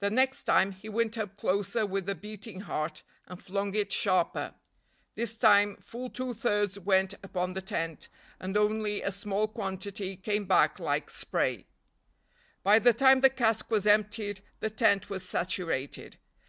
[0.00, 4.54] The next time he went up closer with a beating heart, and flung it sharper.
[5.14, 8.08] This time full two thirds went upon the tent,
[8.40, 11.64] and only a small quantity came back like spray.
[12.64, 16.16] By the time the cask was emptied, the tent was saturated.